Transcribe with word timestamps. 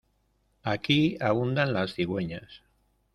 Aquí 0.63 1.15
abundan 1.21 1.73
las 1.73 1.93
cigüeñas. 1.93 2.63